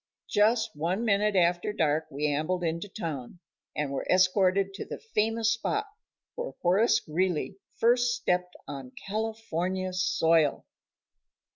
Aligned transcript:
Just 0.31 0.75
one 0.75 1.05
minute 1.05 1.35
after 1.35 1.71
dark 1.71 2.07
we 2.09 2.25
ambled 2.25 2.63
into 2.63 2.89
town, 2.89 3.37
and 3.75 3.91
were 3.91 4.07
escorted 4.09 4.73
to 4.73 4.83
the 4.83 4.97
famous 4.97 5.51
spot 5.53 5.85
where 6.33 6.53
Horace 6.63 6.99
Greeley 6.99 7.59
first 7.77 8.15
stepped 8.15 8.55
on 8.67 8.93
California 9.07 9.93
soil. 9.93 10.65